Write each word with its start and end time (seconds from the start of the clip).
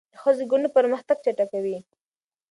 د 0.13 0.15
ښځو 0.21 0.43
ګډون 0.51 0.63
پرمختګ 0.77 1.17
چټکوي. 1.25 1.77